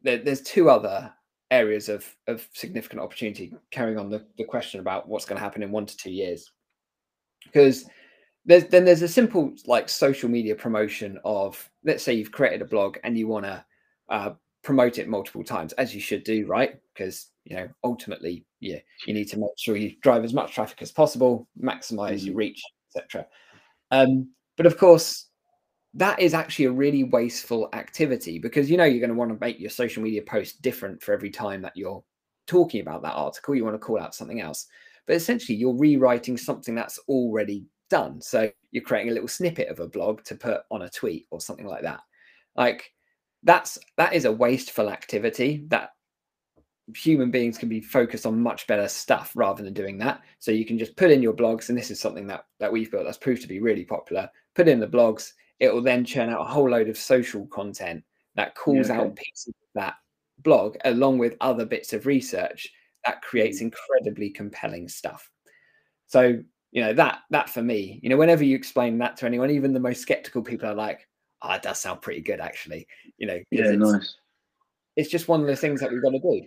[0.01, 1.11] there, there's two other
[1.51, 5.63] areas of, of significant opportunity carrying on the, the question about what's going to happen
[5.63, 6.51] in one to two years.
[7.45, 7.85] Because
[8.45, 12.65] there's then there's a simple like social media promotion of let's say you've created a
[12.65, 13.65] blog and you want to
[14.09, 14.31] uh,
[14.63, 16.79] promote it multiple times as you should do right?
[16.93, 20.81] Because you know ultimately yeah you need to make sure you drive as much traffic
[20.81, 22.27] as possible maximize mm-hmm.
[22.27, 22.61] your reach
[22.95, 23.25] etc
[23.91, 25.28] um, but of course
[25.95, 29.37] that is actually a really wasteful activity because you know you're going to want to
[29.39, 32.03] make your social media post different for every time that you're
[32.47, 33.55] talking about that article.
[33.55, 34.67] You want to call out something else.
[35.07, 38.21] But essentially, you're rewriting something that's already done.
[38.21, 41.41] So you're creating a little snippet of a blog to put on a tweet or
[41.41, 42.01] something like that.
[42.55, 42.91] Like
[43.43, 45.91] that's that is a wasteful activity that
[46.95, 50.21] human beings can be focused on much better stuff rather than doing that.
[50.39, 52.91] So you can just put in your blogs, and this is something that that we've
[52.91, 54.29] built that's proved to be really popular.
[54.55, 58.03] Put in the blogs, it will then churn out a whole load of social content
[58.35, 59.07] that calls yeah, okay.
[59.07, 59.95] out pieces of that
[60.39, 62.69] blog along with other bits of research
[63.05, 63.63] that creates mm.
[63.63, 65.29] incredibly compelling stuff.
[66.07, 66.39] So,
[66.71, 69.73] you know, that that for me, you know, whenever you explain that to anyone, even
[69.73, 71.07] the most skeptical people are like,
[71.41, 72.87] oh, it does sound pretty good, actually.
[73.17, 74.15] You know, yeah, it's, nice.
[74.95, 76.41] It's just one of the things that we've got to do.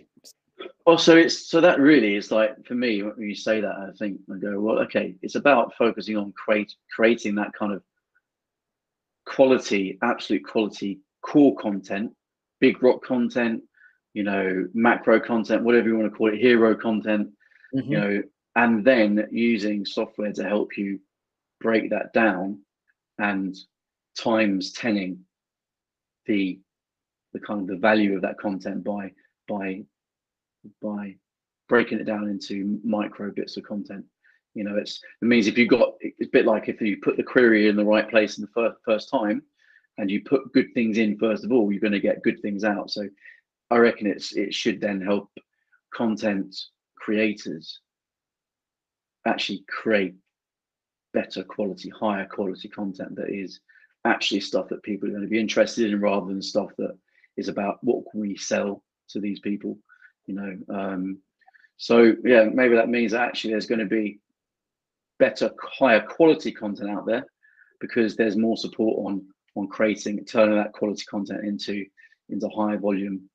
[0.85, 4.19] Also, it's so that really is like for me when you say that, I think
[4.33, 7.81] I go, well, okay, it's about focusing on create creating that kind of
[9.25, 12.11] quality, absolute quality core content,
[12.59, 13.63] big rock content,
[14.13, 17.29] you know, macro content, whatever you want to call it, hero content,
[17.75, 17.91] mm-hmm.
[17.91, 18.23] you know,
[18.55, 20.99] and then using software to help you
[21.59, 22.59] break that down
[23.17, 23.55] and
[24.17, 25.19] times tenning
[26.25, 26.59] the
[27.33, 29.11] the kind of the value of that content by
[29.47, 29.81] by
[30.81, 31.15] by
[31.67, 34.05] breaking it down into micro bits of content
[34.53, 37.17] you know, it's it means if you got it's a bit like if you put
[37.17, 39.41] the query in the right place in the first first time,
[39.97, 42.63] and you put good things in first of all, you're going to get good things
[42.63, 42.91] out.
[42.91, 43.07] So
[43.71, 45.29] I reckon it's it should then help
[45.93, 46.55] content
[46.95, 47.79] creators
[49.25, 50.15] actually create
[51.13, 53.59] better quality, higher quality content that is
[54.05, 56.97] actually stuff that people are going to be interested in rather than stuff that
[57.37, 59.77] is about what can we sell to these people,
[60.25, 60.57] you know.
[60.69, 61.19] Um,
[61.77, 64.19] so yeah, maybe that means actually there's going to be
[65.23, 67.25] better, higher quality content out there
[67.79, 71.85] because there's more support on on creating, turning that quality content into
[72.29, 73.29] into high volume,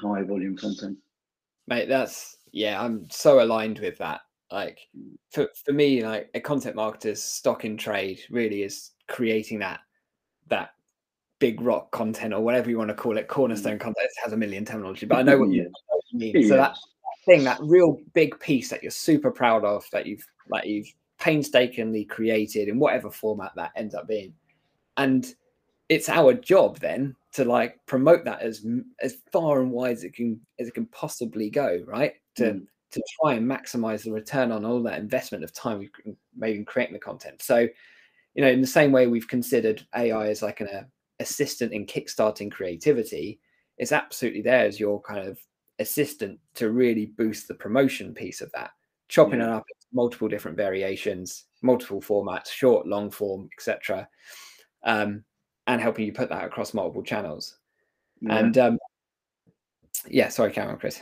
[0.00, 0.96] high volume content.
[1.68, 4.22] Mate, that's yeah, I'm so aligned with that.
[4.50, 5.12] Like mm.
[5.30, 9.80] for for me, like a content marketer's stock in trade really is creating that
[10.48, 10.70] that
[11.38, 13.80] big rock content or whatever you want to call it, cornerstone mm.
[13.80, 14.06] content.
[14.06, 15.70] It has a million terminology, but I know what you,
[16.14, 16.32] mean.
[16.34, 16.48] Yeah.
[16.48, 16.76] So that
[17.26, 22.04] thing, that real big piece that you're super proud of, that you've like you've painstakingly
[22.04, 24.34] created in whatever format that ends up being,
[24.96, 25.34] and
[25.88, 28.64] it's our job then to like promote that as
[29.00, 32.14] as far and wide as it can as it can possibly go, right?
[32.36, 32.66] To mm.
[32.92, 36.64] to try and maximize the return on all that investment of time we've made in
[36.64, 37.42] creating the content.
[37.42, 37.68] So,
[38.34, 40.84] you know, in the same way we've considered AI as like an uh,
[41.20, 43.40] assistant in kickstarting creativity,
[43.78, 45.38] it's absolutely there as your kind of
[45.78, 48.70] assistant to really boost the promotion piece of that,
[49.08, 49.46] chopping yeah.
[49.46, 54.08] it up multiple different variations, multiple formats, short, long form, etc.
[54.84, 55.24] Um,
[55.66, 57.56] and helping you put that across multiple channels.
[58.20, 58.38] Yeah.
[58.38, 58.78] And um,
[60.08, 61.00] yeah, sorry, Cameron, Chris.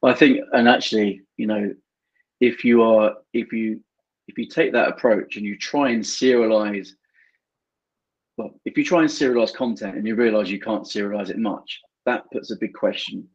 [0.00, 1.74] Well, I think, and actually, you know,
[2.40, 3.80] if you are, if you,
[4.28, 6.90] if you take that approach and you try and serialize,
[8.36, 11.80] well, if you try and serialize content and you realize you can't serialize it much,
[12.06, 13.28] that puts a big question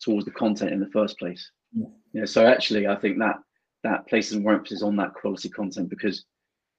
[0.00, 1.50] towards the content in the first place.
[1.72, 1.86] Yeah.
[2.12, 3.36] You know, so actually, I think that
[3.82, 6.24] that places more emphasis on that quality content because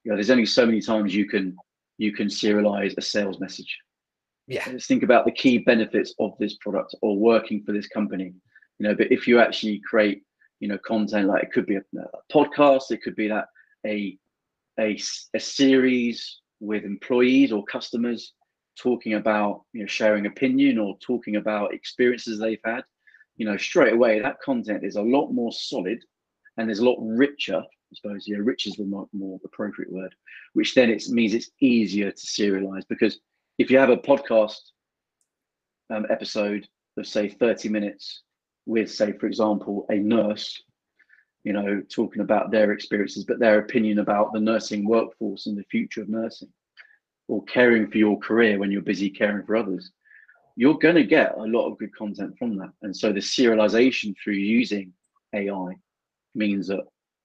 [0.07, 1.57] you know, there's only so many times you can
[1.97, 3.77] you can serialize a sales message.
[4.47, 4.63] Yeah.
[4.71, 8.33] Let's think about the key benefits of this product or working for this company.
[8.79, 10.23] You know, but if you actually create,
[10.61, 13.47] you know, content like it could be a, a podcast, it could be that
[13.85, 14.17] a,
[14.79, 14.97] a
[15.33, 18.33] a series with employees or customers
[18.79, 22.83] talking about, you know, sharing opinion or talking about experiences they've had.
[23.35, 26.01] You know, straight away that content is a lot more solid
[26.57, 30.13] and there's a lot richer I suppose, yeah, rich is the more, more appropriate word,
[30.53, 33.19] which then it means it's easier to serialize because
[33.57, 34.59] if you have a podcast
[35.89, 36.67] um, episode
[36.97, 38.23] of say 30 minutes
[38.65, 40.61] with say for example a nurse
[41.43, 45.63] you know talking about their experiences but their opinion about the nursing workforce and the
[45.71, 46.49] future of nursing
[47.29, 49.91] or caring for your career when you're busy caring for others
[50.57, 52.71] you're going to get a lot of good content from that.
[52.81, 54.91] And so the serialization through using
[55.33, 55.75] ai
[56.37, 56.81] means that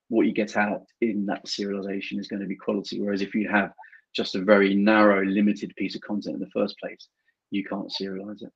[0.08, 3.00] what you get out in that serialization is going to be quality.
[3.00, 3.72] Whereas if you have
[4.14, 7.08] just a very narrow, limited piece of content in the first place,
[7.50, 8.52] you can't serialize it.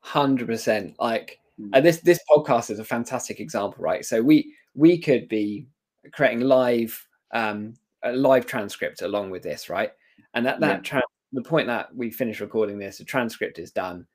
[0.00, 0.94] Hundred percent.
[0.98, 1.70] Like mm.
[1.72, 4.04] and this this podcast is a fantastic example, right?
[4.04, 5.66] So we we could be
[6.12, 9.90] creating live um a live transcript along with this, right?
[10.34, 10.80] And that that yeah.
[10.82, 14.06] tra- the point that we finish recording this, the transcript is done.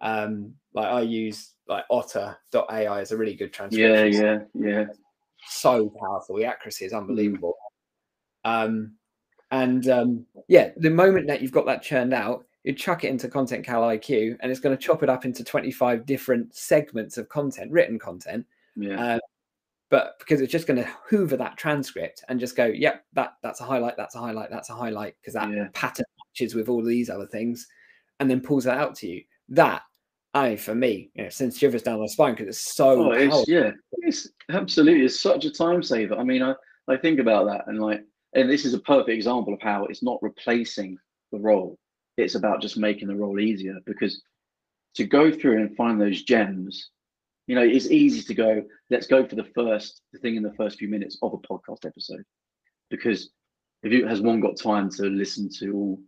[0.00, 4.12] Um, like I use like otter.ai as a really good transcription.
[4.12, 4.84] Yeah, yeah, yeah
[5.48, 6.36] so powerful.
[6.36, 7.54] The accuracy is unbelievable.
[8.44, 8.92] Um,
[9.50, 13.28] and um, yeah, the moment that you've got that churned out, you chuck it into
[13.28, 17.28] Content Cal IQ, and it's going to chop it up into 25 different segments of
[17.28, 18.44] content, written content.
[18.74, 19.14] Yeah.
[19.14, 19.18] Uh,
[19.88, 23.60] but because it's just going to hoover that transcript and just go, yep, that that's
[23.60, 25.68] a highlight, that's a highlight, that's a highlight, because that yeah.
[25.74, 27.68] pattern matches with all these other things,
[28.18, 29.22] and then pulls that out to you.
[29.48, 29.82] That
[30.36, 33.06] I, for me, you know, sends shivers down my spine because it's so.
[33.06, 35.04] Oh, it's, yeah, it's absolutely.
[35.04, 36.14] It's such a time saver.
[36.14, 36.54] I mean, I,
[36.88, 38.02] I think about that and like,
[38.34, 40.98] and this is a perfect example of how it's not replacing
[41.32, 41.78] the role.
[42.18, 44.22] It's about just making the role easier because
[44.96, 46.90] to go through and find those gems,
[47.46, 50.54] you know, it's easy to go, let's go for the first the thing in the
[50.54, 52.24] first few minutes of a podcast episode.
[52.90, 53.30] Because
[53.82, 55.98] if you has one got time to listen to all,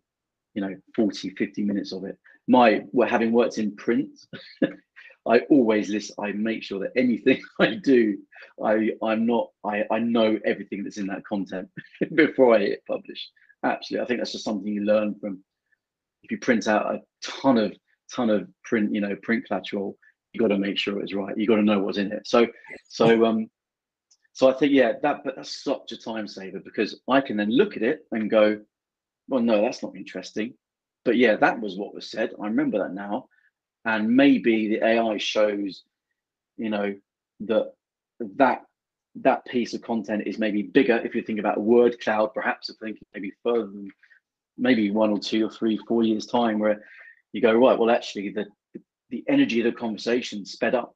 [0.54, 4.18] you know, 40, 50 minutes of it, my well, having worked in print,
[5.28, 6.12] I always list.
[6.18, 8.18] I make sure that anything I do,
[8.64, 11.68] I I'm not I I know everything that's in that content
[12.14, 13.28] before I hit publish.
[13.62, 15.44] Absolutely, I think that's just something you learn from.
[16.22, 17.76] If you print out a ton of
[18.12, 19.96] ton of print, you know, print collateral,
[20.32, 21.36] you got to make sure it's right.
[21.36, 22.26] You got to know what's in it.
[22.26, 22.46] So
[22.88, 23.48] so um
[24.32, 27.50] so I think yeah, that but that's such a time saver because I can then
[27.50, 28.60] look at it and go,
[29.28, 30.54] well, no, that's not interesting
[31.08, 32.34] but yeah, that was what was said.
[32.38, 33.28] I remember that now.
[33.86, 35.84] And maybe the AI shows,
[36.58, 36.94] you know,
[37.40, 37.72] that
[38.36, 38.66] that
[39.14, 42.76] that piece of content is maybe bigger if you think about word cloud, perhaps if
[42.76, 43.90] thinking maybe further than
[44.58, 46.82] maybe one or two or three, four years time, where
[47.32, 48.44] you go, right, well, actually the
[49.08, 50.94] the energy of the conversation sped up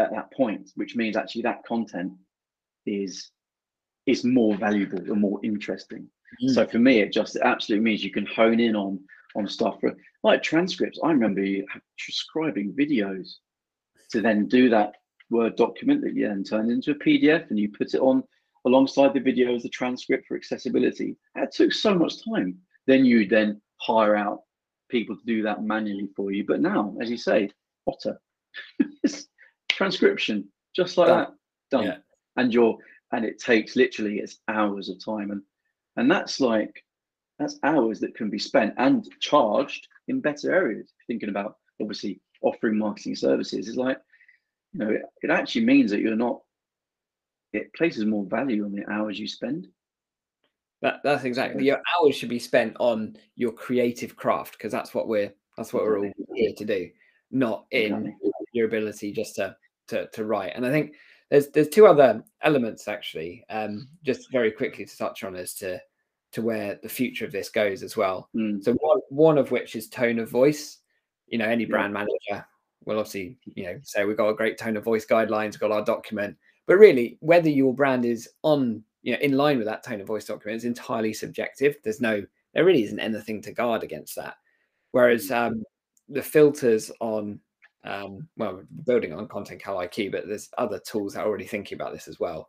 [0.00, 2.14] at that point, which means actually that content
[2.84, 3.30] is
[4.06, 6.08] is more valuable and more interesting.
[6.42, 6.54] Mm.
[6.54, 9.00] So for me, it just absolutely means you can hone in on
[9.36, 10.98] on stuff for, like transcripts.
[11.02, 11.66] I remember you
[11.98, 13.34] transcribing videos
[14.12, 14.94] to then do that
[15.30, 18.22] Word document that you then turned into a PDF and you put it on
[18.66, 21.16] alongside the video as the transcript for accessibility.
[21.34, 22.58] That took so much time.
[22.86, 24.42] Then you then hire out
[24.88, 26.44] people to do that manually for you.
[26.46, 27.50] But now, as you say,
[27.86, 28.20] Otter,
[29.68, 31.18] transcription, just like done.
[31.18, 31.32] that,
[31.70, 31.84] done.
[31.84, 31.96] Yeah.
[32.36, 32.78] And you're
[33.12, 35.42] and it takes literally it's hours of time and
[35.96, 36.84] and that's like
[37.38, 40.92] that's hours that can be spent and charged in better areas.
[41.06, 43.98] Thinking about obviously offering marketing services is like,
[44.72, 46.40] you know, it, it actually means that you're not.
[47.52, 49.68] It places more value on the hours you spend.
[50.82, 55.08] That, that's exactly your hours should be spent on your creative craft because that's what
[55.08, 56.90] we're that's what we're all here to do,
[57.30, 58.16] not in
[58.52, 59.56] your ability just to
[59.88, 60.52] to to write.
[60.54, 60.94] And I think
[61.30, 65.80] there's there's two other elements actually, um, just very quickly to touch on as to
[66.32, 68.28] to where the future of this goes as well.
[68.36, 68.62] Mm.
[68.62, 70.78] So one one of which is tone of voice.
[71.26, 72.46] You know, any brand manager
[72.84, 75.84] will obviously you know say we've got a great tone of voice guidelines, got our
[75.84, 80.00] document, but really whether your brand is on you know in line with that tone
[80.00, 81.76] of voice document is entirely subjective.
[81.82, 84.36] There's no there really isn't anything to guard against that.
[84.92, 85.36] Whereas mm.
[85.36, 85.64] um,
[86.08, 87.40] the filters on
[87.84, 91.76] um, well, building on Content Cal IQ, but there's other tools that are already thinking
[91.76, 92.48] about this as well.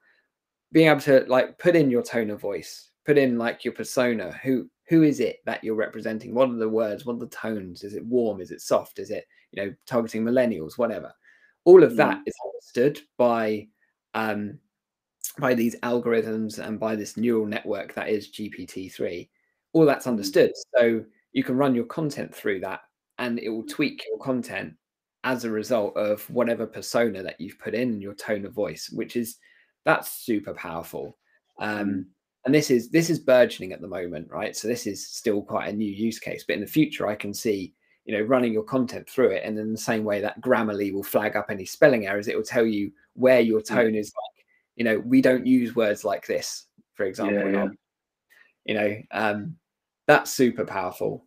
[0.71, 4.31] Being able to like put in your tone of voice, put in like your persona.
[4.43, 6.33] Who who is it that you're representing?
[6.33, 7.05] What are the words?
[7.05, 7.83] What are the tones?
[7.83, 8.39] Is it warm?
[8.39, 8.99] Is it soft?
[8.99, 10.77] Is it you know targeting millennials?
[10.77, 11.13] Whatever.
[11.65, 12.23] All of that mm.
[12.25, 13.67] is understood by
[14.13, 14.57] um,
[15.37, 19.29] by these algorithms and by this neural network that is GPT three.
[19.73, 20.11] All that's mm.
[20.11, 20.53] understood.
[20.77, 22.81] So you can run your content through that,
[23.17, 24.75] and it will tweak your content
[25.25, 29.15] as a result of whatever persona that you've put in your tone of voice, which
[29.15, 29.37] is
[29.83, 31.17] that's super powerful.
[31.59, 32.05] Um, mm.
[32.45, 34.55] and this is this is burgeoning at the moment, right?
[34.55, 37.33] So this is still quite a new use case, but in the future, I can
[37.33, 37.73] see
[38.05, 41.03] you know running your content through it, and in the same way that Grammarly will
[41.03, 44.45] flag up any spelling errors, it will tell you where your tone is like.
[44.75, 47.49] You know, we don't use words like this, for example.
[47.49, 47.67] Yeah, yeah.
[48.65, 49.55] You know, um,
[50.05, 51.25] that's super powerful.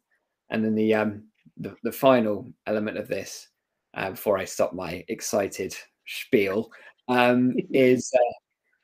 [0.51, 1.25] And then the um,
[1.57, 3.49] the, the final element of this
[3.95, 5.75] uh, before I stop my excited
[6.07, 6.71] spiel,
[7.09, 8.35] um, is uh,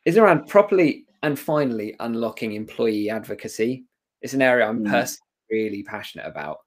[0.05, 3.85] is around properly and finally unlocking employee advocacy.
[4.21, 4.91] It's an area I'm mm.
[4.91, 6.59] personally really passionate about.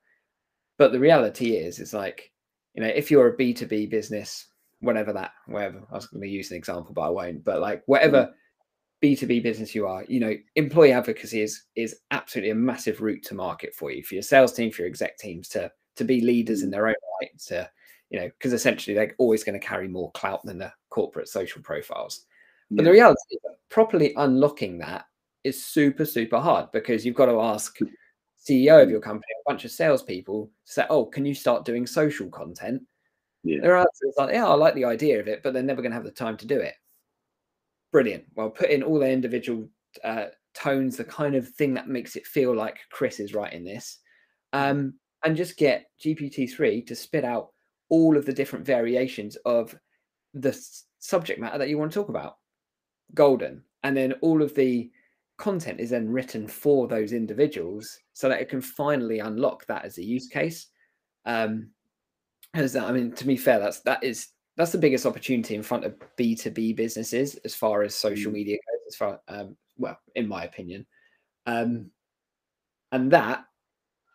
[0.77, 2.31] But the reality is, it's like,
[2.73, 4.47] you know, if you're a B2B business,
[4.79, 7.43] whatever that, whatever, I was going to use an example, but I won't.
[7.43, 8.31] But like, whatever
[9.03, 13.35] B2B business you are, you know, employee advocacy is is absolutely a massive route to
[13.35, 16.61] market for you, for your sales team, for your exec teams to to be leaders
[16.61, 16.73] in mm.
[16.73, 17.69] their own right, to
[18.09, 21.61] you know, because essentially they're always going to carry more clout than the corporate social
[21.61, 22.25] profiles.
[22.71, 25.05] But the reality is that properly unlocking that
[25.43, 27.77] is super, super hard because you've got to ask
[28.47, 32.29] CEO of your company, a bunch of salespeople, say, "Oh, can you start doing social
[32.29, 32.81] content?"
[33.43, 33.59] Yeah.
[33.61, 35.91] There are answers like, "Yeah, I like the idea of it," but they're never going
[35.91, 36.75] to have the time to do it.
[37.91, 38.25] Brilliant.
[38.35, 39.69] Well, put in all their individual
[40.03, 43.99] uh, tones, the kind of thing that makes it feel like Chris is writing this,
[44.53, 44.93] um,
[45.23, 47.51] and just get GPT three to spit out
[47.89, 49.75] all of the different variations of
[50.33, 50.57] the
[50.99, 52.37] subject matter that you want to talk about.
[53.13, 53.63] Golden.
[53.83, 54.91] And then all of the
[55.37, 59.97] content is then written for those individuals so that it can finally unlock that as
[59.97, 60.67] a use case.
[61.25, 61.69] Um,
[62.53, 65.85] as I mean, to be fair, that's that is that's the biggest opportunity in front
[65.85, 68.35] of B2B businesses as far as social mm.
[68.35, 70.85] media goes, as far um, well, in my opinion.
[71.45, 71.91] Um,
[72.91, 73.45] and that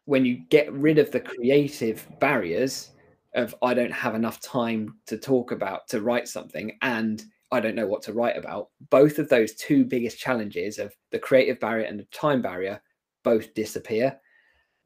[0.06, 2.90] when you get rid of the creative barriers,
[3.34, 7.74] of I don't have enough time to talk about to write something and I don't
[7.74, 8.68] know what to write about.
[8.90, 12.80] Both of those two biggest challenges of the creative barrier and the time barrier
[13.22, 14.18] both disappear.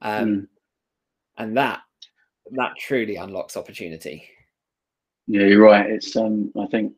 [0.02, 0.46] Um, mm.
[1.38, 1.80] And that
[2.52, 4.28] that truly unlocks opportunity.
[5.26, 5.88] Yeah, you're right.
[5.90, 6.92] It's um I think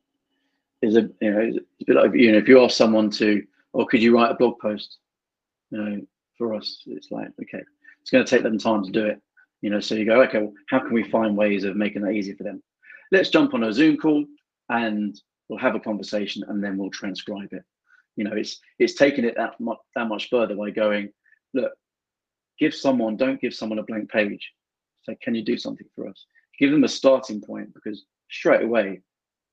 [0.83, 3.43] is a you know it's a bit like you know if you ask someone to
[3.73, 4.99] or oh, could you write a blog post?
[5.71, 6.01] You know,
[6.37, 7.63] for us it's like okay,
[8.01, 9.21] it's going to take them time to do it
[9.61, 12.13] you know, so you go, okay, well, how can we find ways of making that
[12.13, 12.63] easier for them?
[13.11, 14.25] Let's jump on a Zoom call
[14.69, 17.63] and we'll have a conversation and then we'll transcribe it.
[18.17, 21.11] You know, it's it's taking it that much that much further by going,
[21.55, 21.73] look,
[22.59, 24.53] give someone, don't give someone a blank page.
[25.05, 26.27] Say, can you do something for us?
[26.59, 29.01] Give them a starting point because straight away,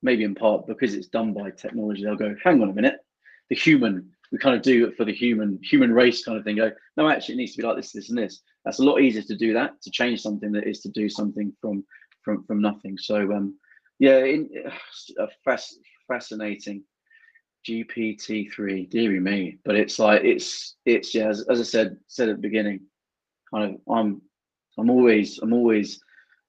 [0.02, 2.98] maybe in part because it's done by technology, they'll go, hang on a minute,
[3.50, 6.58] the human we kind of do it for the human human race kind of thing.
[6.58, 8.42] Go, no, actually, it needs to be like this, this, and this.
[8.64, 11.54] That's a lot easier to do that to change something that is to do something
[11.62, 11.84] from
[12.24, 12.98] from from nothing.
[12.98, 13.58] So, um,
[14.00, 14.50] yeah, in,
[15.20, 15.74] uh, fasc-
[16.08, 16.84] fascinating.
[17.68, 21.30] GPT three, dearie me, but it's like it's it's yeah.
[21.30, 22.82] As, as I said said at the beginning,
[23.52, 24.22] kind of I'm
[24.78, 26.00] I'm always I'm always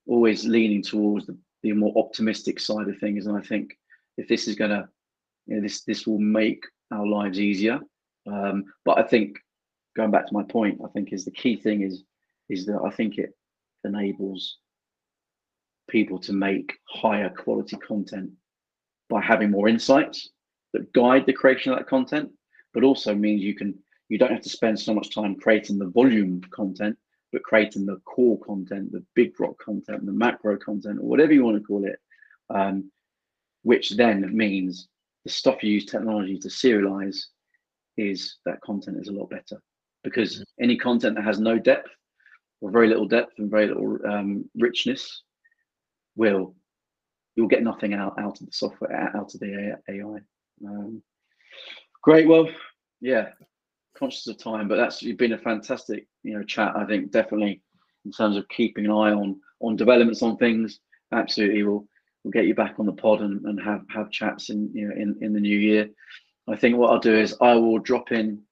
[0.06, 3.76] always leaning towards the, the more optimistic side of things, and I think
[4.18, 4.88] if this is gonna,
[5.46, 7.80] you know, this this will make our lives easier.
[8.26, 9.38] Um, but I think
[9.96, 12.02] going back to my point, I think is the key thing is
[12.48, 13.34] is that I think it
[13.84, 14.58] enables
[15.88, 18.30] people to make higher quality content
[19.08, 20.30] by having more insights
[20.72, 22.30] that guide the creation of that content,
[22.74, 23.74] but also means you can
[24.08, 26.96] you don't have to spend so much time creating the volume content,
[27.32, 31.44] but creating the core content, the big rock content, the macro content, or whatever you
[31.44, 31.98] want to call it,
[32.50, 32.90] um,
[33.62, 34.88] which then means
[35.26, 37.18] the stuff you use technology to serialize
[37.96, 39.60] is that content is a lot better
[40.04, 40.62] because mm-hmm.
[40.62, 41.90] any content that has no depth
[42.60, 45.24] or very little depth and very little um, richness
[46.14, 46.54] will
[47.34, 50.18] you'll get nothing out out of the software out of the AI.
[50.64, 51.02] Um,
[52.02, 52.28] great.
[52.28, 52.48] Well,
[53.00, 53.30] yeah,
[53.98, 56.76] conscious of time, but that's been a fantastic you know chat.
[56.76, 57.62] I think definitely
[58.04, 60.78] in terms of keeping an eye on on developments on things.
[61.12, 61.88] Absolutely, we'll
[62.26, 64.94] we'll get you back on the pod and, and have have chats in you know
[64.96, 65.88] in in the new year.
[66.48, 68.42] I think what I'll do is I will drop in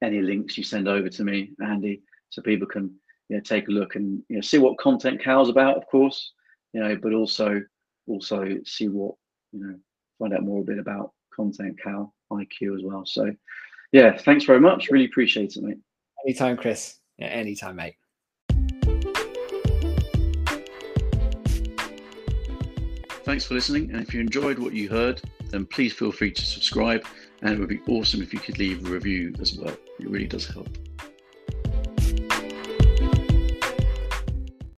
[0.00, 2.94] any links you send over to me, Andy, so people can
[3.28, 6.32] you know, take a look and you know, see what content Cal's about, of course,
[6.72, 7.60] you know, but also
[8.06, 9.16] also see what
[9.52, 9.74] you know,
[10.20, 13.04] find out more a bit about content Cal IQ as well.
[13.04, 13.32] So,
[13.90, 14.88] yeah, thanks very much.
[14.88, 15.78] Really appreciate it, mate.
[16.24, 16.98] Anytime, Chris.
[17.18, 17.96] Yeah, anytime, mate.
[23.30, 23.92] Thanks for listening.
[23.92, 27.06] And if you enjoyed what you heard, then please feel free to subscribe.
[27.42, 29.72] And it would be awesome if you could leave a review as well.
[30.00, 30.68] It really does help.